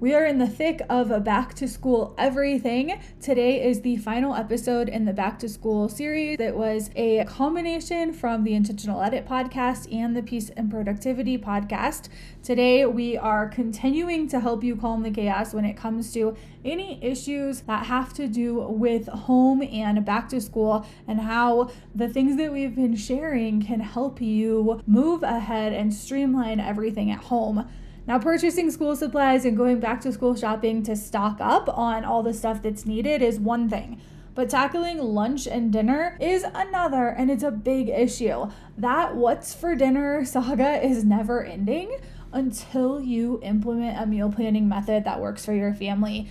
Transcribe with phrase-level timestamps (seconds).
[0.00, 3.00] We are in the thick of a back to school everything.
[3.20, 6.38] Today is the final episode in the back to school series.
[6.38, 12.10] It was a combination from the Intentional Edit podcast and the Peace and Productivity podcast.
[12.44, 17.02] Today, we are continuing to help you calm the chaos when it comes to any
[17.02, 22.36] issues that have to do with home and back to school and how the things
[22.36, 27.68] that we've been sharing can help you move ahead and streamline everything at home.
[28.08, 32.22] Now, purchasing school supplies and going back to school shopping to stock up on all
[32.22, 34.00] the stuff that's needed is one thing.
[34.34, 38.50] But tackling lunch and dinner is another, and it's a big issue.
[38.78, 41.98] That what's for dinner saga is never ending
[42.32, 46.28] until you implement a meal planning method that works for your family.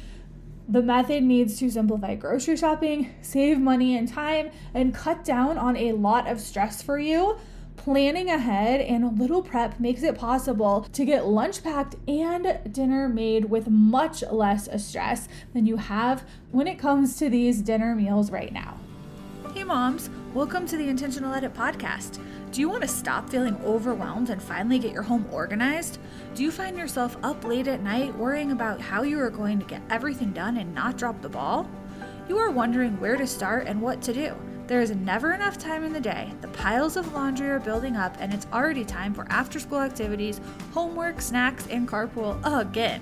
[0.67, 5.77] The method needs to simplify grocery shopping, save money and time, and cut down on
[5.77, 7.37] a lot of stress for you
[7.77, 13.07] planning ahead and a little prep makes it possible to get lunch packed and dinner
[13.07, 18.31] made with much less stress than you have when it comes to these dinner meals
[18.31, 18.77] right now.
[19.53, 22.19] Hey, moms, welcome to the Intentional Edit podcast.
[22.51, 25.99] Do you want to stop feeling overwhelmed and finally get your home organized?
[26.35, 29.65] Do you find yourself up late at night worrying about how you are going to
[29.65, 31.69] get everything done and not drop the ball?
[32.27, 34.35] You are wondering where to start and what to do.
[34.67, 36.33] There is never enough time in the day.
[36.41, 40.41] The piles of laundry are building up, and it's already time for after school activities,
[40.73, 43.01] homework, snacks, and carpool again.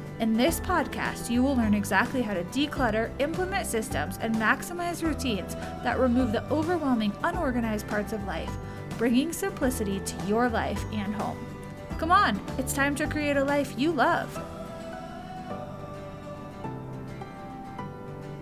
[0.21, 5.55] In this podcast, you will learn exactly how to declutter, implement systems, and maximize routines
[5.83, 8.51] that remove the overwhelming, unorganized parts of life,
[8.99, 11.43] bringing simplicity to your life and home.
[11.97, 14.39] Come on, it's time to create a life you love.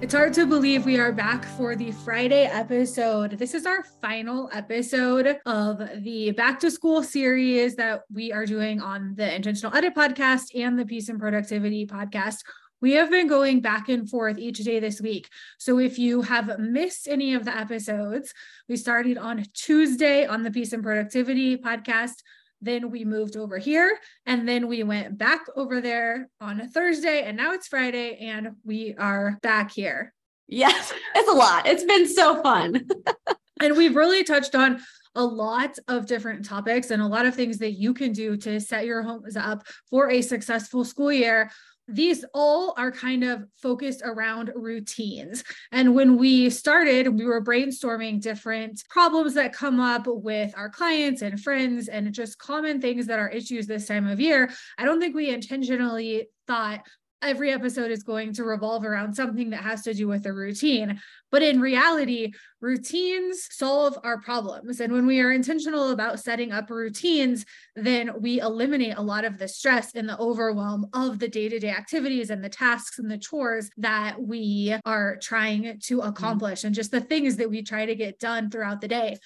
[0.02, 3.32] It's hard to believe we are back for the Friday episode.
[3.32, 8.80] This is our final episode of the back to school series that we are doing
[8.80, 12.38] on the Intentional Edit podcast and the Peace and Productivity podcast.
[12.80, 15.28] We have been going back and forth each day this week.
[15.58, 18.34] So if you have missed any of the episodes,
[18.70, 22.24] we started on Tuesday on the Peace and Productivity podcast.
[22.62, 27.24] Then we moved over here and then we went back over there on a Thursday
[27.24, 30.14] and now it's Friday and we are back here.
[30.48, 31.68] Yes, it's a lot.
[31.68, 32.88] It's been so fun.
[33.62, 34.82] and we've really touched on
[35.16, 38.60] a lot of different topics and a lot of things that you can do to
[38.60, 41.50] set your homes up for a successful school year
[41.92, 45.44] these all are kind of focused around routines.
[45.72, 51.22] And when we started, we were brainstorming different problems that come up with our clients
[51.22, 54.52] and friends and just common things that are issues this time of year.
[54.78, 56.82] I don't think we intentionally thought
[57.22, 61.00] every episode is going to revolve around something that has to do with a routine.
[61.32, 64.80] But in reality, routines solve our problems.
[64.80, 69.38] And when we are intentional about setting up routines, then we eliminate a lot of
[69.38, 73.12] the stress and the overwhelm of the day to day activities and the tasks and
[73.12, 76.10] the chores that we are trying to mm-hmm.
[76.10, 79.18] accomplish and just the things that we try to get done throughout the day.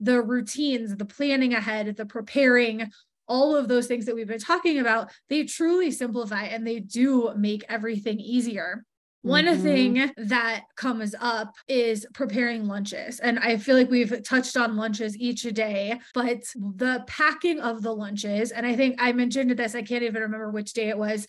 [0.00, 2.90] The routines, the planning ahead, the preparing,
[3.28, 7.32] all of those things that we've been talking about, they truly simplify and they do
[7.36, 8.84] make everything easier.
[9.22, 9.62] One mm-hmm.
[9.62, 13.20] thing that comes up is preparing lunches.
[13.20, 17.94] And I feel like we've touched on lunches each day, but the packing of the
[17.94, 21.28] lunches, and I think I mentioned this, I can't even remember which day it was.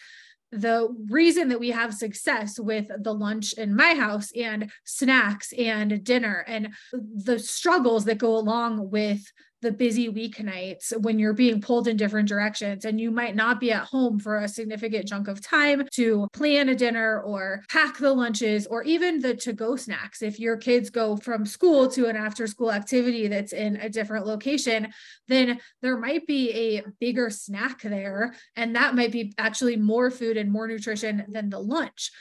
[0.52, 6.04] The reason that we have success with the lunch in my house and snacks and
[6.04, 9.32] dinner and the struggles that go along with
[9.64, 13.72] the busy weeknights when you're being pulled in different directions and you might not be
[13.72, 18.14] at home for a significant chunk of time to plan a dinner or pack the
[18.14, 20.22] lunches or even the to go snacks.
[20.22, 24.28] If your kids go from school to an after school activity that's in a different
[24.28, 24.94] location,
[25.28, 28.36] then there might be a bigger snack there.
[28.56, 32.12] And that might be actually more food and more nutrition than the lunch.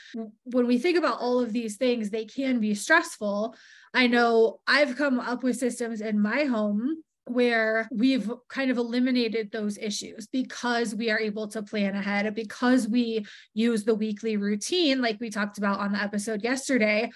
[0.45, 3.55] When we think about all of these things, they can be stressful.
[3.93, 9.51] I know I've come up with systems in my home where we've kind of eliminated
[9.51, 15.01] those issues because we are able to plan ahead, because we use the weekly routine,
[15.01, 17.09] like we talked about on the episode yesterday.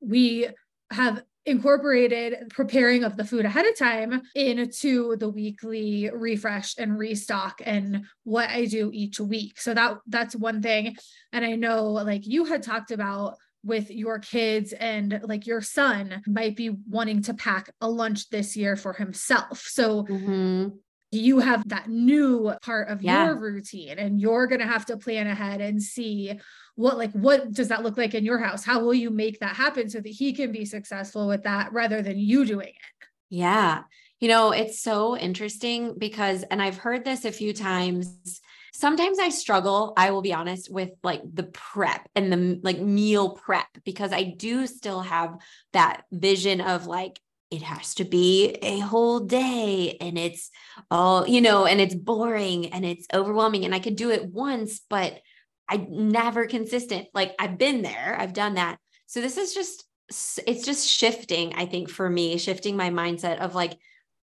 [0.00, 0.48] We
[0.92, 7.62] have incorporated preparing of the food ahead of time into the weekly refresh and restock
[7.64, 9.58] and what I do each week.
[9.58, 10.96] So that that's one thing
[11.32, 13.36] and I know like you had talked about
[13.68, 18.56] with your kids and like your son might be wanting to pack a lunch this
[18.56, 19.60] year for himself.
[19.60, 20.68] So mm-hmm.
[21.12, 23.26] you have that new part of yeah.
[23.26, 26.32] your routine and you're going to have to plan ahead and see
[26.74, 28.64] what like what does that look like in your house?
[28.64, 32.02] How will you make that happen so that he can be successful with that rather
[32.02, 33.06] than you doing it?
[33.30, 33.82] Yeah.
[34.20, 38.40] You know, it's so interesting because and I've heard this a few times
[38.72, 43.30] sometimes I struggle, I will be honest, with like the prep and the like meal
[43.30, 45.36] prep because I do still have
[45.72, 47.18] that vision of like,
[47.50, 50.50] it has to be a whole day and it's
[50.90, 53.64] all, you know, and it's boring and it's overwhelming.
[53.64, 55.18] And I could do it once, but
[55.68, 57.08] I never consistent.
[57.14, 58.78] Like I've been there, I've done that.
[59.06, 59.84] So this is just,
[60.46, 63.78] it's just shifting, I think, for me, shifting my mindset of like,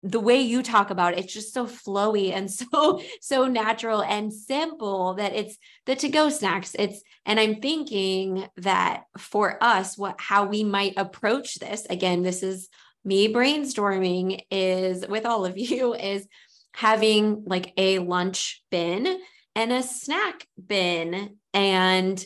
[0.03, 4.33] the way you talk about it, it's just so flowy and so so natural and
[4.33, 6.75] simple that it's the to go snacks.
[6.79, 12.43] It's and i'm thinking that for us what how we might approach this again this
[12.43, 12.69] is
[13.05, 16.27] me brainstorming is with all of you is
[16.75, 19.19] having like a lunch bin
[19.55, 22.25] and a snack bin and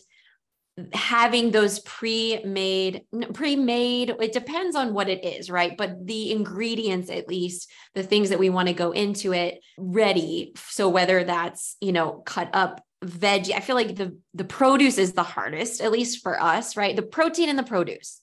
[0.93, 5.77] having those pre-made pre-made it depends on what it is right?
[5.77, 10.53] But the ingredients at least the things that we want to go into it ready.
[10.57, 15.13] So whether that's you know cut up veggie i feel like the the produce is
[15.13, 16.97] the hardest at least for us right?
[16.97, 18.21] The protein and the produce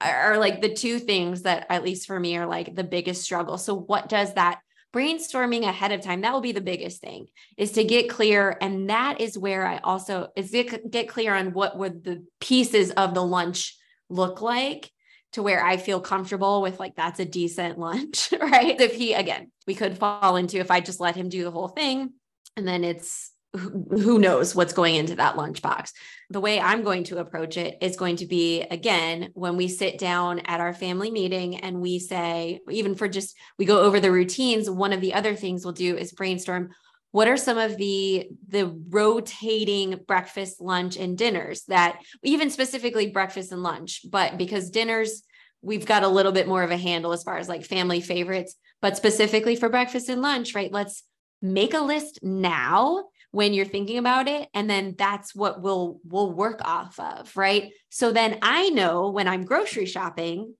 [0.00, 3.22] are, are like the two things that at least for me are like the biggest
[3.22, 3.58] struggle.
[3.58, 4.60] So what does that
[4.92, 8.56] brainstorming ahead of time that will be the biggest thing is to get clear.
[8.60, 13.14] And that is where i also is get clear on what would the pieces of
[13.14, 13.76] the lunch
[14.08, 14.90] look like
[15.32, 18.78] to where i feel comfortable with like that's a decent lunch right?
[18.80, 21.68] If he again we could fall into if i just let him do the whole
[21.68, 22.12] thing
[22.56, 25.92] and then it's who knows what's going into that lunchbox.
[26.30, 29.98] The way I'm going to approach it is going to be again, when we sit
[29.98, 34.10] down at our family meeting and we say, even for just, we go over the
[34.10, 36.70] routines, one of the other things we'll do is brainstorm
[37.12, 43.52] what are some of the the rotating breakfast lunch and dinners that even specifically breakfast
[43.52, 45.22] and lunch but because dinners
[45.60, 48.56] we've got a little bit more of a handle as far as like family favorites
[48.80, 51.04] but specifically for breakfast and lunch right let's
[51.40, 56.32] make a list now when you're thinking about it and then that's what we'll we'll
[56.32, 57.72] work off of right?
[57.90, 60.54] So then i know when i'm grocery shopping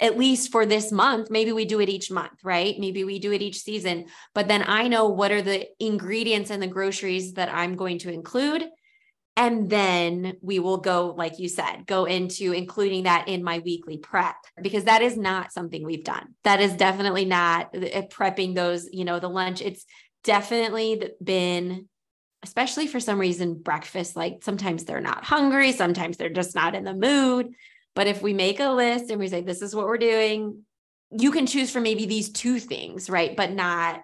[0.00, 2.76] at least for this month maybe we do it each month right?
[2.78, 6.62] Maybe we do it each season but then i know what are the ingredients and
[6.62, 8.64] the groceries that i'm going to include
[9.36, 13.96] and then we will go like you said go into including that in my weekly
[13.96, 16.34] prep because that is not something we've done.
[16.44, 19.62] That is definitely not uh, prepping those you know the lunch.
[19.62, 19.84] It's
[20.24, 21.88] definitely been
[22.42, 26.84] especially for some reason, breakfast, like sometimes they're not hungry, sometimes they're just not in
[26.84, 27.54] the mood.
[27.94, 30.64] But if we make a list and we say, this is what we're doing,
[31.10, 33.36] you can choose from maybe these two things, right?
[33.36, 34.00] But not,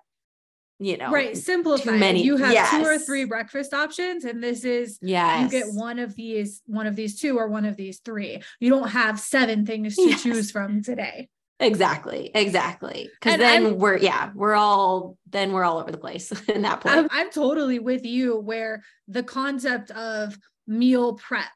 [0.79, 1.37] you know, right.
[1.37, 1.97] Simplify.
[1.97, 2.23] Many.
[2.23, 2.71] You have yes.
[2.71, 6.87] two or three breakfast options, and this is, yeah, you get one of these, one
[6.87, 8.43] of these two, or one of these three.
[8.61, 10.23] You don't have seven things to yes.
[10.23, 11.29] choose from today.
[11.61, 12.31] Exactly.
[12.35, 13.11] Exactly.
[13.21, 16.63] Cause and then I'm, we're, yeah, we're all, then we're all over the place in
[16.63, 16.97] that point.
[16.97, 21.49] I'm, I'm totally with you where the concept of meal prep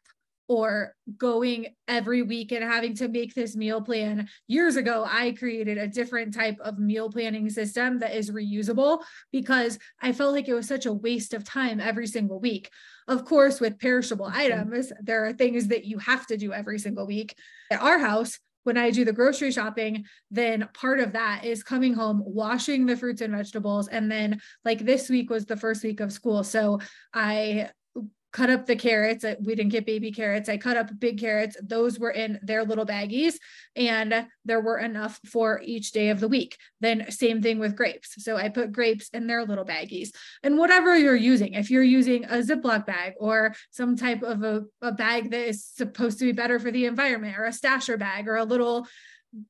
[0.49, 4.28] or going every week and having to make this meal plan.
[4.49, 9.79] Years ago, I created a different type of meal planning system that is reusable because
[10.00, 12.70] I felt like it was such a waste of time every single week.
[13.08, 17.06] Of course, with perishable items, there are things that you have to do every single
[17.06, 17.34] week.
[17.70, 21.94] At our house, when I do the grocery shopping, then part of that is coming
[21.94, 23.88] home, washing the fruits and vegetables.
[23.88, 26.44] And then, like, this week was the first week of school.
[26.44, 26.81] So
[27.12, 27.70] I
[28.32, 29.24] cut up the carrots.
[29.24, 30.48] Uh, we didn't get baby carrots.
[30.48, 31.56] I cut up big carrots.
[31.62, 33.34] Those were in their little baggies,
[33.77, 36.56] and there were enough for each day of the week.
[36.81, 38.22] Then, same thing with grapes.
[38.24, 40.10] So I put grapes in their little baggies.
[40.43, 44.65] And whatever you're using, if you're using a Ziploc bag or some type of a,
[44.81, 48.29] a bag that is supposed to be better for the environment, or a stasher bag,
[48.29, 48.86] or a little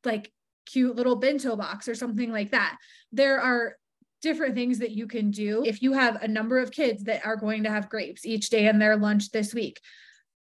[0.05, 0.33] like
[0.67, 2.79] cute little bento box or something like that.
[3.11, 3.77] There are
[4.23, 5.63] different things that you can do.
[5.67, 8.69] If you have a number of kids that are going to have grapes each day
[8.69, 9.81] in their lunch this week,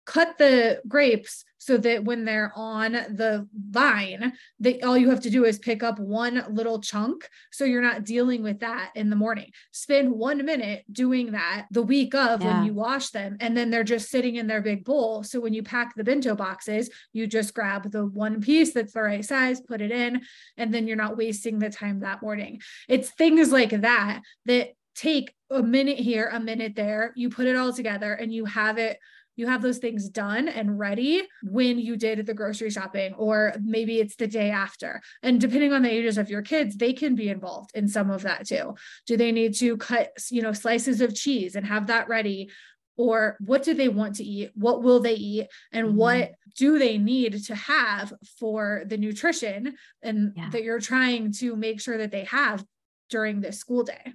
[0.07, 5.31] cut the grapes so that when they're on the vine that all you have to
[5.31, 7.29] do is pick up one little chunk.
[7.51, 9.51] So you're not dealing with that in the morning.
[9.73, 12.59] Spend one minute doing that the week of yeah.
[12.59, 15.25] when you wash them and then they're just sitting in their big bowl.
[15.25, 19.03] So when you pack the bento boxes you just grab the one piece that's the
[19.03, 20.23] right size put it in
[20.57, 22.61] and then you're not wasting the time that morning.
[22.89, 27.13] It's things like that that take a minute here a minute there.
[27.17, 28.99] You put it all together and you have it
[29.37, 34.01] you have those things done and ready when you did the grocery shopping, or maybe
[34.01, 35.01] it's the day after.
[35.23, 38.23] And depending on the ages of your kids, they can be involved in some of
[38.23, 38.75] that too.
[39.07, 42.51] Do they need to cut, you know, slices of cheese and have that ready?
[42.99, 44.53] Or what do they want to eat?
[44.55, 45.49] What will they eat?
[45.71, 45.97] And mm-hmm.
[45.97, 50.49] what do they need to have for the nutrition and yeah.
[50.51, 52.65] that you're trying to make sure that they have
[53.11, 54.15] during this school day?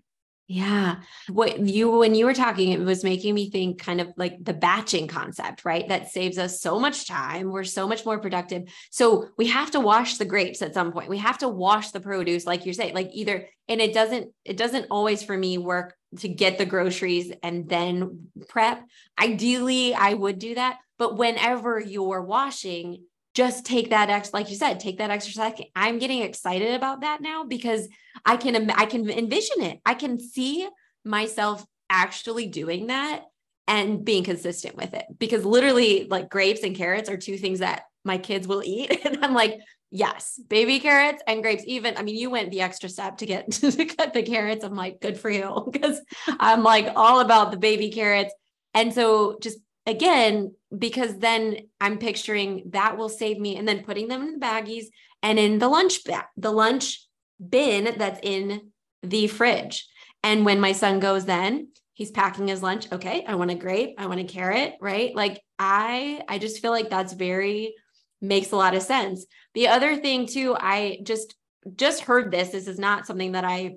[0.53, 0.98] Yeah.
[1.29, 4.53] What you, when you were talking, it was making me think kind of like the
[4.53, 5.88] batching concept, right?
[5.88, 7.51] That saves us so much time.
[7.51, 8.63] We're so much more productive.
[8.89, 11.10] So we have to wash the grapes at some point.
[11.10, 14.58] We have to wash the produce, like you're saying, like either, and it doesn't, it
[14.58, 18.84] doesn't always for me work to get the groceries and then prep.
[19.17, 20.79] Ideally, I would do that.
[21.00, 26.00] But whenever you're washing, just take that ex like you said take that second i'm
[26.00, 27.88] getting excited about that now because
[28.26, 29.80] i can i can envision it.
[29.86, 30.68] I can see
[31.04, 33.24] myself actually doing that
[33.68, 37.84] and being consistent with it because literally like grapes and carrots are two things that
[38.04, 39.02] my kids will eat.
[39.06, 39.60] And i'm like
[39.94, 41.64] yes baby carrots and grapes.
[41.66, 44.64] Even i mean you went the extra step to get to cut the carrots.
[44.64, 46.00] I'm like good for you because
[46.40, 48.34] i'm like all about the baby carrots.
[48.74, 54.08] And so just again, because then I'm picturing that will save me and then putting
[54.08, 54.86] them in the baggies
[55.22, 57.06] and in the lunch bag, the lunch
[57.50, 58.72] bin that's in
[59.04, 59.88] the fridge.
[60.24, 62.92] And when my son goes then, he's packing his lunch.
[62.92, 65.16] Okay, I want a grape, I want a carrot, right?
[65.16, 67.75] Like I I just feel like that's very
[68.22, 69.25] makes a lot of sense.
[69.54, 71.36] The other thing too, I just
[71.75, 72.50] just heard this.
[72.50, 73.75] This is not something that I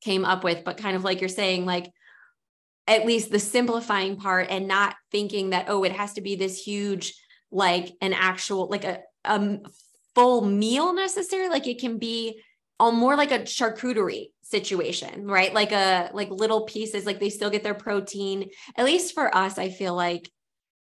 [0.00, 1.90] came up with, but kind of like you're saying like
[2.86, 6.62] at least the simplifying part and not thinking that oh it has to be this
[6.62, 7.14] huge
[7.50, 9.60] like an actual like a um
[10.14, 11.50] full meal necessarily.
[11.50, 12.40] Like it can be
[12.78, 15.52] all more like a charcuterie situation right?
[15.52, 18.50] Like a like little pieces like they still get their protein.
[18.76, 20.30] At least for us i feel like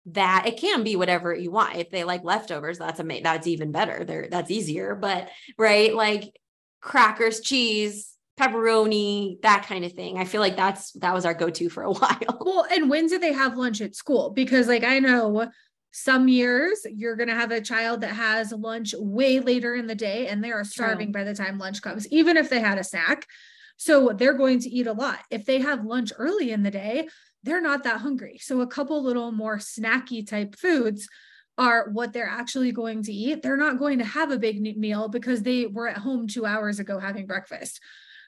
[0.08, 1.78] that it can be whatever you want.
[1.78, 4.04] If they like leftovers that's a that's even better.
[4.04, 5.96] There that's easier but right?
[5.96, 6.34] Like
[6.82, 8.11] crackers cheese
[8.42, 10.18] pepperoni, that kind of thing.
[10.18, 12.38] I feel like that's that was our go-to for a while.
[12.40, 14.32] Well, and when do they have lunch at school?
[14.32, 15.50] Because like I know
[15.92, 19.96] some years you're going to have a child that has lunch way later in the
[19.96, 21.22] day and they are starving True.
[21.22, 23.28] by the time lunch comes, even if they had a snack.
[23.76, 25.20] So they're going to eat a lot.
[25.30, 27.10] If they have lunch early in the day,
[27.44, 28.40] they're not that hungry.
[28.42, 31.10] So a couple little more snacky type foods
[31.58, 33.42] are what they're actually going to eat.
[33.42, 36.80] They're not going to have a big meal because they were at home two hours
[36.80, 37.82] ago having breakfast.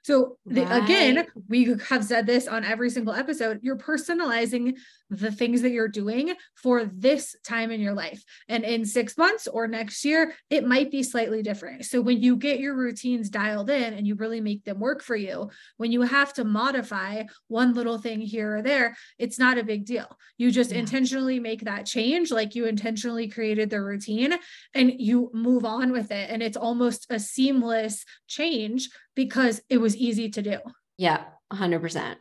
[0.04, 0.84] So the, right.
[0.84, 3.60] again, we have said this on every single episode.
[3.64, 4.78] You're personalizing
[5.10, 8.22] the things that you're doing for this time in your life.
[8.50, 11.86] And in six months or next year, it might be slightly different.
[11.86, 15.16] So when you get your routines dialed in and you really make them work for
[15.16, 19.64] you, when you have to modify one little thing here or there, it's not a
[19.64, 20.18] big deal.
[20.38, 20.80] You just yeah.
[20.80, 24.34] intentionally make that change, like you intentionally created the routine
[24.74, 26.30] and you move on with it.
[26.30, 30.58] And it's almost a seamless change because it was easy to do.
[30.98, 32.16] Yeah, 100%.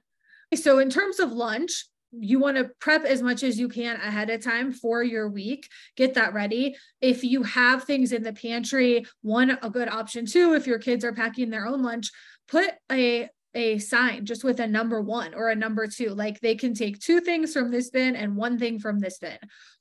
[0.55, 4.29] So, in terms of lunch, you want to prep as much as you can ahead
[4.29, 9.07] of time for your week get that ready if you have things in the pantry
[9.23, 12.11] one a good option too if your kids are packing their own lunch
[12.49, 16.55] put a a sign just with a number one or a number two like they
[16.55, 19.39] can take two things from this bin and one thing from this bin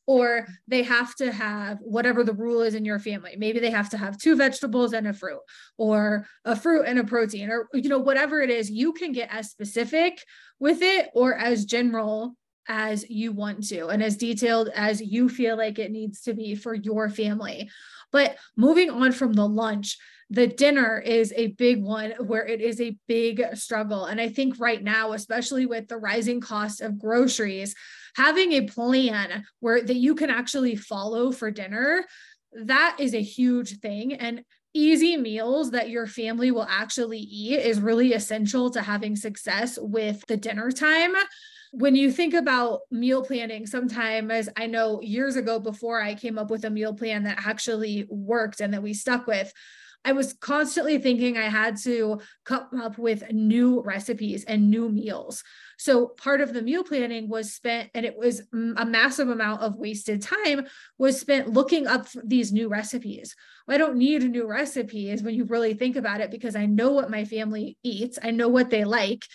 [0.07, 3.35] or they have to have whatever the rule is in your family.
[3.37, 5.41] Maybe they have to have two vegetables and a fruit,
[5.77, 9.29] or a fruit and a protein, or you know, whatever it is, you can get
[9.31, 10.23] as specific
[10.59, 12.35] with it or as general
[12.67, 16.55] as you want to and as detailed as you feel like it needs to be
[16.55, 17.69] for your family.
[18.11, 19.97] But moving on from the lunch,
[20.29, 24.05] the dinner is a big one where it is a big struggle.
[24.05, 27.75] And I think right now, especially with the rising cost of groceries,
[28.15, 32.05] having a plan where that you can actually follow for dinner,
[32.53, 34.13] that is a huge thing.
[34.13, 39.77] And easy meals that your family will actually eat is really essential to having success
[39.81, 41.13] with the dinner time
[41.71, 46.51] when you think about meal planning, sometimes I know years ago before I came up
[46.51, 49.51] with a meal plan that actually worked and that we stuck with,
[50.03, 55.43] I was constantly thinking I had to come up with new recipes and new meals.
[55.77, 59.61] So part of the meal planning was spent, and it was mm, a massive amount
[59.61, 60.65] of wasted time
[60.97, 63.35] was spent looking up these new recipes.
[63.67, 67.11] I don't need new recipes when you really think about it because I know what
[67.11, 69.25] my family eats, I know what they like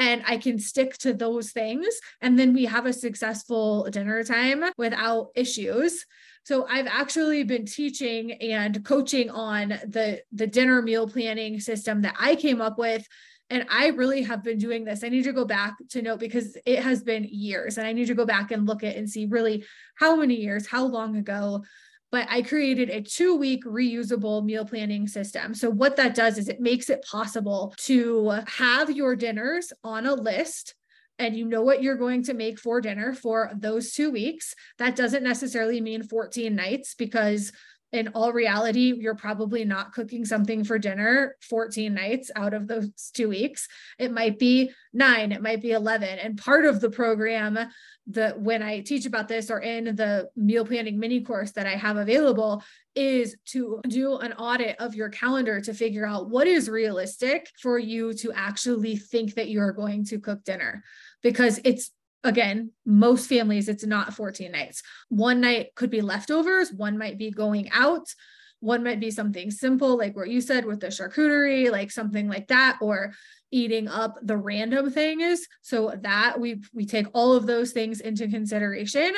[0.00, 1.86] and I can stick to those things.
[2.22, 6.06] And then we have a successful dinner time without issues.
[6.44, 12.16] So I've actually been teaching and coaching on the the dinner meal planning system that
[12.18, 13.06] I came up with
[13.50, 15.02] And I really have been doing this.
[15.02, 18.06] I need to go back to note because it has been years and I need
[18.06, 19.64] to go back and look at and see really
[19.96, 21.64] how many years, how long ago.
[22.12, 25.54] But I created a two week reusable meal planning system.
[25.54, 30.14] So, what that does is it makes it possible to have your dinners on a
[30.14, 30.74] list
[31.20, 34.54] and you know what you're going to make for dinner for those two weeks.
[34.78, 37.52] That doesn't necessarily mean 14 nights because
[37.92, 42.88] in all reality, you're probably not cooking something for dinner 14 nights out of those
[43.12, 43.66] two weeks.
[43.98, 46.20] It might be nine, it might be 11.
[46.20, 47.58] And part of the program
[48.06, 51.74] that when I teach about this or in the meal planning mini course that I
[51.74, 52.62] have available
[52.94, 57.78] is to do an audit of your calendar to figure out what is realistic for
[57.78, 60.82] you to actually think that you're going to cook dinner
[61.22, 61.90] because it's
[62.22, 64.82] again, most families, it's not 14 nights.
[65.08, 68.08] One night could be leftovers, one might be going out,
[68.60, 72.48] one might be something simple, like what you said with the charcuterie, like something like
[72.48, 73.14] that, or
[73.50, 75.46] eating up the random things.
[75.62, 79.12] So that we we take all of those things into consideration.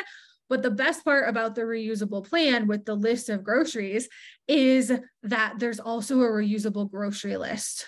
[0.49, 4.09] But the best part about the reusable plan with the list of groceries
[4.47, 4.93] is
[5.23, 7.87] that there's also a reusable grocery list.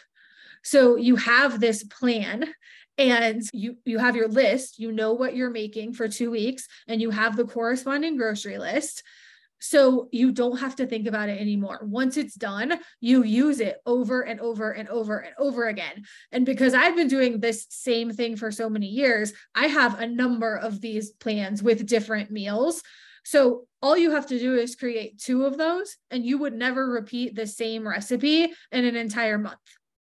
[0.62, 2.46] So you have this plan
[2.98, 7.00] and you you have your list you know what you're making for 2 weeks and
[7.00, 9.02] you have the corresponding grocery list.
[9.60, 11.80] So you don't have to think about it anymore.
[11.84, 16.04] Once it's done you use it over and over and over and over again.
[16.32, 20.06] And because i've been doing this same thing for so many years i have a
[20.06, 22.82] number of these plans with different meals.
[23.24, 26.88] So all you have to do is create two of those and you would never
[26.88, 29.56] repeat the same recipe in an entire month.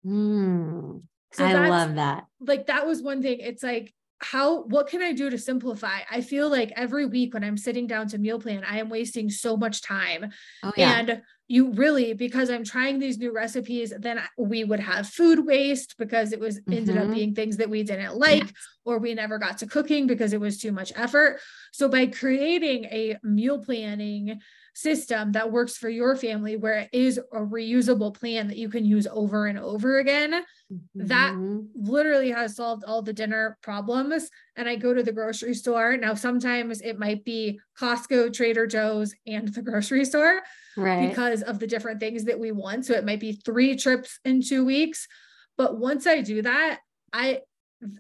[0.05, 1.03] Mm.
[1.37, 2.25] So I love that.
[2.41, 3.39] Like that was one thing.
[3.41, 5.99] It's like how what can I do to simplify?
[6.11, 9.29] I feel like every week when I'm sitting down to meal plan, I am wasting
[9.29, 10.31] so much time.
[10.63, 10.99] Oh, yeah.
[10.99, 15.97] And you really because I'm trying these new recipes, then we would have food waste
[15.99, 16.73] because it was mm-hmm.
[16.73, 17.15] ended up mm-hmm.
[17.15, 18.53] being things that we didn't like yes.
[18.85, 21.39] or we never got to cooking because it was too much effort.
[21.73, 24.41] So by creating a meal planning
[24.77, 28.85] system that works for your family where it is a reusable plan that you can
[28.85, 31.07] use over and over again mm-hmm.
[31.07, 31.35] that
[31.75, 34.29] literally has solved all the dinner problems.
[34.55, 35.97] And i go to the grocery store.
[35.97, 40.43] Now sometimes it might be costco trader joe's and the grocery store
[40.77, 41.09] right.
[41.09, 42.85] because of the different things that we want.
[42.85, 45.09] So it might be three trips in two weeks.
[45.57, 46.81] But once i do that
[47.15, 47.41] i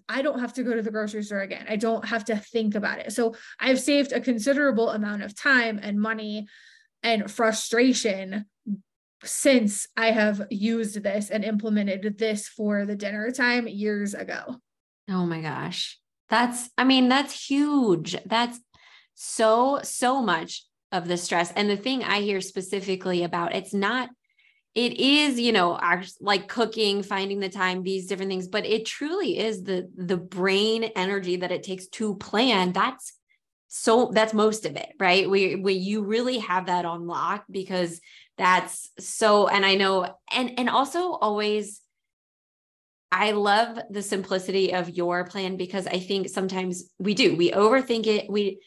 [0.08, 1.66] I don't have to go to the grocery store again.
[1.68, 3.12] I don't have to think about it.
[3.12, 6.46] So I've saved a considerable amount of time and money
[7.02, 8.46] and frustration
[9.24, 14.56] since I have used this and implemented this for the dinner time years ago.
[15.08, 15.98] Oh my gosh.
[16.28, 18.16] That's, I mean, that's huge.
[18.24, 18.58] That's
[19.14, 21.52] so, so much of the stress.
[21.52, 24.10] And the thing I hear specifically about it's not
[24.76, 25.80] it is you know
[26.20, 30.84] like cooking finding the time these different things but it truly is the the brain
[30.94, 33.14] energy that it takes to plan that's
[33.68, 38.00] so that's most of it right we we you really have that on lock because
[38.36, 41.80] that's so and i know and and also always
[43.12, 47.36] I love the simplicity of your plan because I think sometimes we do.
[47.36, 48.28] We overthink it.
[48.28, 48.58] We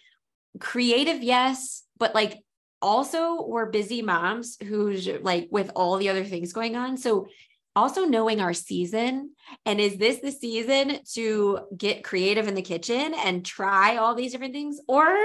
[0.59, 2.39] creative, yes, but like
[2.81, 6.97] also we're busy moms who's like with all the other things going on.
[6.97, 7.27] So
[7.75, 9.31] also knowing our season
[9.65, 14.31] and is this the season to get creative in the kitchen and try all these
[14.31, 14.79] different things?
[14.87, 15.15] Or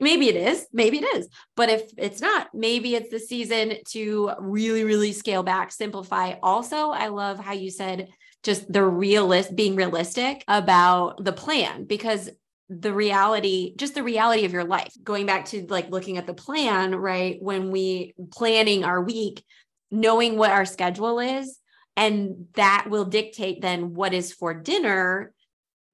[0.00, 1.28] maybe it is maybe it is.
[1.56, 6.34] But if it's not maybe it's the season to really really scale back simplify.
[6.42, 8.08] Also i love how you said
[8.42, 12.30] just the realist being realistic about the plan because
[12.68, 14.92] the reality just the reality of your life.
[15.02, 17.40] Going back to like looking at the plan right?
[17.40, 19.42] When we planning our week
[19.90, 21.58] knowing what our schedule is
[21.96, 25.32] and that will dictate then what is for dinner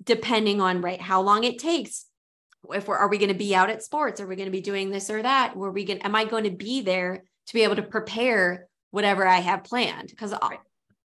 [0.02, 2.06] depending on right how long it takes.
[2.70, 4.20] If we're are we going to be out at sports?
[4.20, 5.56] Are we going to be doing this or that?
[5.56, 9.26] Were we going am i going to be there to be able to prepare whatever
[9.26, 10.08] i have planned?
[10.08, 10.34] Because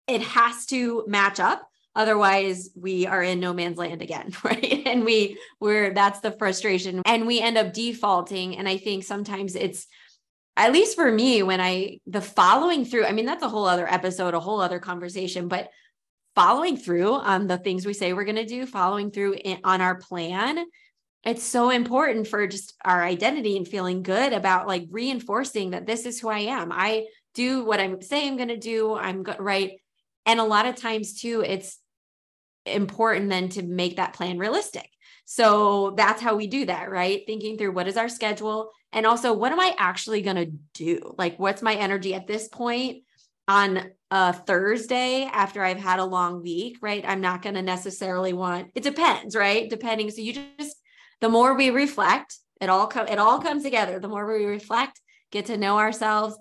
[0.07, 1.66] it has to match up
[1.97, 4.83] otherwise we are in no man's land again right?
[4.87, 7.03] And we we're that's the frustration.
[7.05, 8.57] And we end up defaulting.
[8.57, 9.87] And i think sometimes it's
[10.57, 13.91] at least for me when i the following through i mean that's a whole other
[13.93, 15.69] episode a whole other conversation but
[16.35, 19.81] following through on the things we say we're going to do following through in, on
[19.81, 20.65] our plan
[21.27, 26.07] it's so important for just our identity and feeling good about like reinforcing that this
[26.07, 26.71] is who i am.
[26.73, 28.95] I do what i'm saying i'm going to do.
[28.95, 29.73] I'm good right?
[30.25, 31.79] And a lot of times too it's
[32.66, 34.88] important then to make that plan realistic.
[35.24, 37.22] So that's how we do that, right?
[37.26, 41.14] Thinking through what is our schedule and also what am I actually going to do?
[41.18, 43.02] Like, what's my energy at this point?
[43.48, 47.05] on a Thursday after I've had a long week, right?
[47.07, 49.68] I'm not going to necessarily want it depends, right?
[49.68, 50.11] Depending.
[50.11, 50.76] So you just
[51.20, 53.98] the more we reflect, it all co- it all comes together.
[53.98, 55.00] The more we reflect,
[55.31, 56.37] get to know ourselves,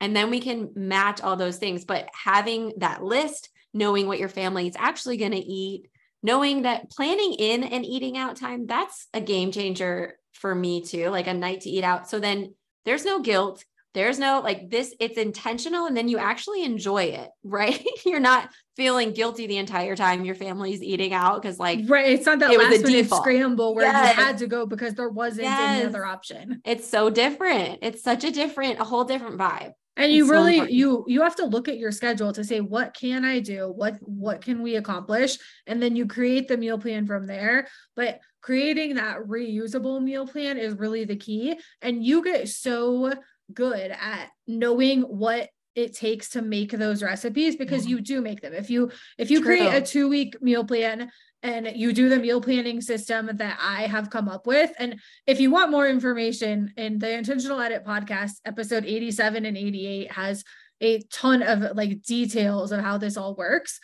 [0.00, 1.84] and then we can match all those things.
[1.84, 5.90] But having that list, knowing what your family is actually going to eat,
[6.22, 11.10] knowing that planning in and eating out time, that's a game changer for me too,
[11.10, 12.08] like a night to eat out.
[12.08, 16.64] So then there's no guilt there's no like this, it's intentional and then you actually
[16.64, 17.82] enjoy it, right?
[18.04, 22.12] You're not feeling guilty the entire time your family's eating out because like right.
[22.12, 24.16] It's not that it last minute scramble where yes.
[24.16, 25.60] you had to go because there wasn't yes.
[25.60, 26.60] any other option.
[26.64, 27.78] It's so different.
[27.82, 31.36] It's such a different, a whole different vibe and you really so you you have
[31.36, 33.72] to look at your schedule to say what can i do?
[33.74, 35.38] What what can we accomplish?
[35.66, 37.68] And then you create the meal plan from there.
[37.94, 41.58] But creating that reusable meal plan is really the key.
[41.80, 43.12] And you get so
[43.52, 48.52] good at knowing what it takes to make those recipes because you do make them.
[48.54, 49.56] If you if you True.
[49.56, 51.10] create a 2 week meal plan
[51.44, 55.38] and you do the meal planning system that I have come up with and if
[55.38, 60.44] you want more information in the intentional edit podcast episode 87 and 88 has
[60.80, 63.78] a ton of like details of how this all works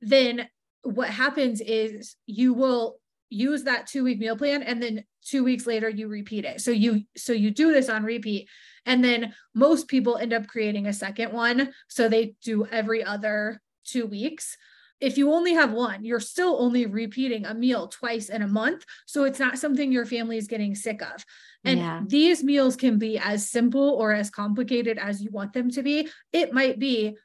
[0.00, 0.48] then
[0.82, 2.96] what happens is you will
[3.32, 6.60] use that 2 week meal plan and then 2 weeks later you repeat it.
[6.60, 8.48] So you so you do this on repeat
[8.84, 11.72] and then most people end up creating a second one.
[11.88, 14.56] So they do every other two weeks.
[15.02, 18.84] If you only have one, you're still only repeating a meal twice in a month.
[19.06, 21.24] So it's not something your family is getting sick of.
[21.64, 22.02] And yeah.
[22.06, 26.08] these meals can be as simple or as complicated as you want them to be.
[26.32, 27.16] It might be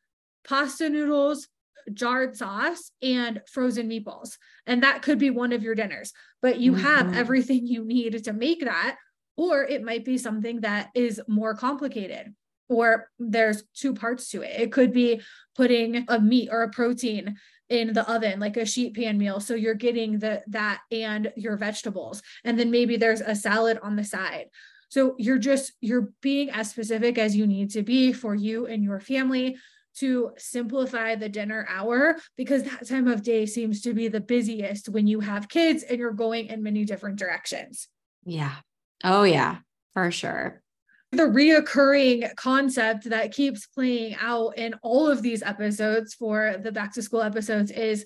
[0.43, 1.47] pasta noodles,
[1.93, 4.37] jarred sauce, and frozen meatballs.
[4.65, 6.83] And that could be one of your dinners, but you mm-hmm.
[6.83, 8.97] have everything you need to make that
[9.37, 12.33] or it might be something that is more complicated
[12.69, 14.59] or there's two parts to it.
[14.59, 15.21] It could be
[15.55, 17.37] putting a meat or a protein
[17.69, 21.57] in the oven like a sheet pan meal so you're getting the that and your
[21.57, 24.45] vegetables and then maybe there's a salad on the side
[24.89, 28.83] so you're just you're being as specific as you need to be for you and
[28.83, 29.57] your family
[29.97, 34.89] to simplify the dinner hour because that time of day seems to be the busiest
[34.89, 37.87] when you have kids and you're going in many different directions.
[38.23, 38.53] Yeah.
[39.03, 39.57] Oh, yeah,
[39.93, 40.61] for sure.
[41.13, 46.93] The reoccurring concept that keeps playing out in all of these episodes for the back
[46.93, 48.03] to school episodes is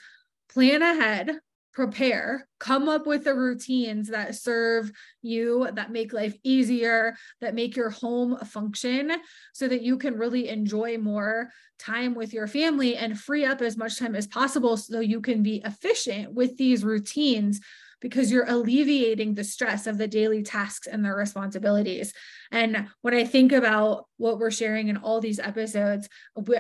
[0.50, 1.40] plan ahead,
[1.74, 4.92] prepare, come up with the routines that serve
[5.24, 9.12] you, that make life easier, that make your home function
[9.52, 13.78] so that you can really enjoy more time with your family and free up as
[13.78, 17.62] much time as possible so you can be efficient with these routines
[18.02, 22.14] because you're alleviating the stress of the daily tasks and their responsibilities.
[22.52, 26.10] And when I think about what we're sharing in all these episodes,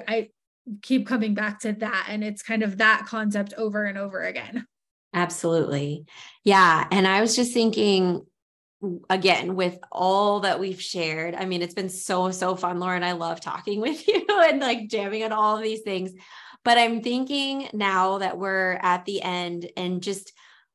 [0.07, 0.29] I
[0.81, 2.07] keep coming back to that.
[2.09, 4.65] And it's kind of that concept over and over again.
[5.13, 6.05] Absolutely.
[6.45, 6.87] Yeah.
[6.91, 8.25] And I was just thinking,
[9.09, 13.11] again with all that we've shared i mean it's been so so fun lauren i
[13.11, 16.11] love talking with you and like jamming on all of these things
[16.63, 20.33] but i'm thinking now that we're at the end and just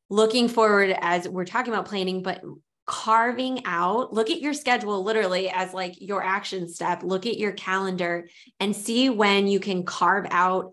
[0.08, 2.42] looking forward as we're talking about planning, but
[2.86, 7.52] carving out, look at your schedule literally as like your action step, look at your
[7.52, 8.28] calendar
[8.60, 10.72] and see when you can carve out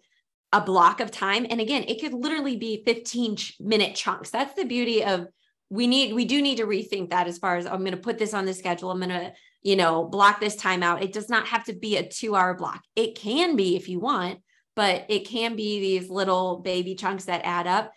[0.52, 1.48] a block of time.
[1.50, 4.30] And again, it could literally be 15 minute chunks.
[4.30, 5.28] That's the beauty of
[5.72, 8.20] we need, we do need to rethink that as far as I'm going to put
[8.20, 8.92] this on the schedule.
[8.92, 11.02] I'm going to, you know, block this time out.
[11.02, 12.84] It does not have to be a two hour block.
[12.96, 14.40] It can be if you want,
[14.76, 17.92] but it can be these little baby chunks that add up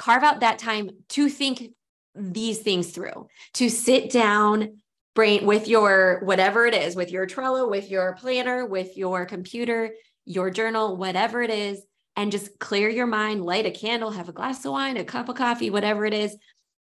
[0.00, 1.74] carve out that time to think
[2.14, 4.78] these things through, to sit down,
[5.14, 9.90] brain with your whatever it is, with your Trello, with your planner, with your computer,
[10.24, 11.82] your journal, whatever it is,
[12.16, 15.28] and just clear your mind, light a candle, have a glass of wine, a cup
[15.28, 16.34] of coffee, whatever it is,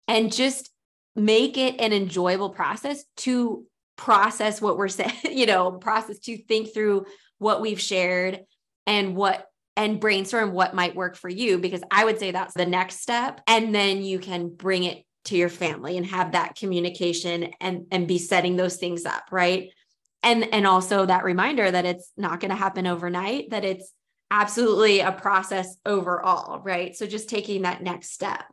[0.10, 0.70] and just
[1.16, 6.74] make it an enjoyable process to process what we're saying, you know, process to think
[6.74, 7.06] through
[7.38, 8.42] what we've shared
[8.86, 9.48] and what
[9.78, 13.42] and brainstorm what might work for you because I would say that's the next step
[13.48, 18.08] and then you can bring it to your family and have that communication and and
[18.08, 19.72] be setting those things up, right?
[20.24, 23.92] And and also that reminder that it's not going to happen overnight, that it's
[24.32, 26.96] absolutely a process overall, right?
[26.96, 28.44] So just taking that next step.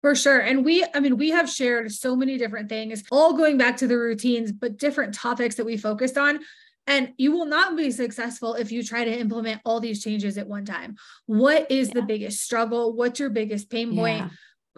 [0.00, 0.40] For sure.
[0.40, 3.86] And we, I mean, we have shared so many different things, all going back to
[3.86, 6.40] the routines, but different topics that we focused on.
[6.86, 10.48] And you will not be successful if you try to implement all these changes at
[10.48, 10.96] one time.
[11.26, 11.94] What is yeah.
[11.94, 12.94] the biggest struggle?
[12.94, 14.18] What's your biggest pain point?
[14.18, 14.28] Yeah.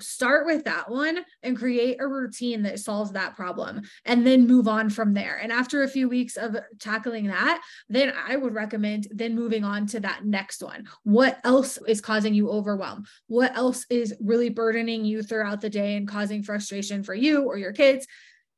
[0.00, 4.66] start with that one and create a routine that solves that problem and then move
[4.66, 9.06] on from there and after a few weeks of tackling that then i would recommend
[9.12, 13.86] then moving on to that next one what else is causing you overwhelm what else
[13.88, 18.04] is really burdening you throughout the day and causing frustration for you or your kids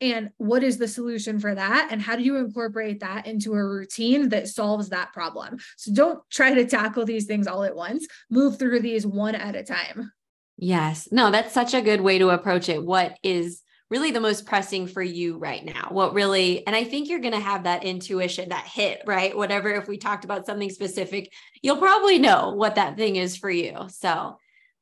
[0.01, 3.65] and what is the solution for that and how do you incorporate that into a
[3.65, 8.07] routine that solves that problem so don't try to tackle these things all at once
[8.31, 10.11] move through these one at a time
[10.59, 11.09] Yes.
[11.13, 12.83] No, that's such a good way to approach it.
[12.83, 15.89] What is really the most pressing for you right now?
[15.91, 19.37] What really, and I think you're going to have that intuition, that hit, right?
[19.37, 21.33] Whatever, if we talked about something specific,
[21.63, 23.87] you'll probably know what that thing is for you.
[23.89, 24.39] So,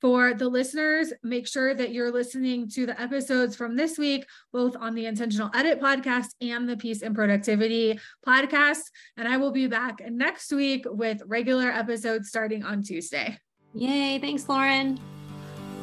[0.01, 4.77] for the listeners, make sure that you're listening to the episodes from this week, both
[4.77, 8.83] on the Intentional Edit podcast and the Peace and Productivity podcast.
[9.17, 13.39] And I will be back next week with regular episodes starting on Tuesday.
[13.75, 14.19] Yay.
[14.19, 14.99] Thanks, Lauren.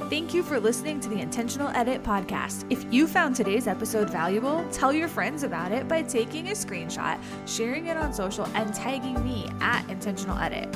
[0.10, 2.66] Thank you for listening to the Intentional Edit podcast.
[2.70, 7.20] If you found today's episode valuable, tell your friends about it by taking a screenshot,
[7.48, 10.76] sharing it on social, and tagging me at Intentional Edit.